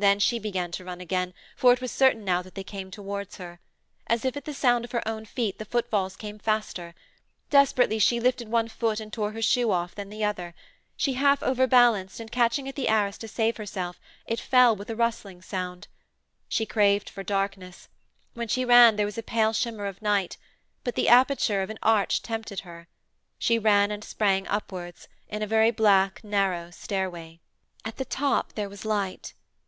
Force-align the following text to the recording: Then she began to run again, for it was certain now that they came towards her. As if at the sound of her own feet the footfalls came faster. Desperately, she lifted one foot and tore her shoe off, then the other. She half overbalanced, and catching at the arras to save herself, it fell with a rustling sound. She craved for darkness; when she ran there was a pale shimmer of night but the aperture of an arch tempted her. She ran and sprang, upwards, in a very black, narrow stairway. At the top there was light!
Then 0.00 0.20
she 0.20 0.38
began 0.38 0.70
to 0.74 0.84
run 0.84 1.00
again, 1.00 1.34
for 1.56 1.72
it 1.72 1.80
was 1.80 1.90
certain 1.90 2.24
now 2.24 2.40
that 2.42 2.54
they 2.54 2.62
came 2.62 2.88
towards 2.88 3.38
her. 3.38 3.58
As 4.06 4.24
if 4.24 4.36
at 4.36 4.44
the 4.44 4.54
sound 4.54 4.84
of 4.84 4.92
her 4.92 5.02
own 5.08 5.24
feet 5.24 5.58
the 5.58 5.64
footfalls 5.64 6.14
came 6.14 6.38
faster. 6.38 6.94
Desperately, 7.50 7.98
she 7.98 8.20
lifted 8.20 8.48
one 8.48 8.68
foot 8.68 9.00
and 9.00 9.12
tore 9.12 9.32
her 9.32 9.42
shoe 9.42 9.72
off, 9.72 9.96
then 9.96 10.08
the 10.08 10.22
other. 10.22 10.54
She 10.96 11.14
half 11.14 11.42
overbalanced, 11.42 12.20
and 12.20 12.30
catching 12.30 12.68
at 12.68 12.76
the 12.76 12.86
arras 12.86 13.18
to 13.18 13.26
save 13.26 13.56
herself, 13.56 13.98
it 14.24 14.38
fell 14.38 14.76
with 14.76 14.88
a 14.88 14.94
rustling 14.94 15.42
sound. 15.42 15.88
She 16.48 16.64
craved 16.64 17.10
for 17.10 17.24
darkness; 17.24 17.88
when 18.34 18.46
she 18.46 18.64
ran 18.64 18.94
there 18.94 19.04
was 19.06 19.18
a 19.18 19.22
pale 19.24 19.52
shimmer 19.52 19.86
of 19.86 20.00
night 20.00 20.36
but 20.84 20.94
the 20.94 21.08
aperture 21.08 21.60
of 21.60 21.70
an 21.70 21.78
arch 21.82 22.22
tempted 22.22 22.60
her. 22.60 22.86
She 23.36 23.58
ran 23.58 23.90
and 23.90 24.04
sprang, 24.04 24.46
upwards, 24.46 25.08
in 25.28 25.42
a 25.42 25.46
very 25.48 25.72
black, 25.72 26.22
narrow 26.22 26.70
stairway. 26.70 27.40
At 27.84 27.96
the 27.96 28.04
top 28.04 28.52
there 28.52 28.68
was 28.68 28.84
light! 28.84 29.34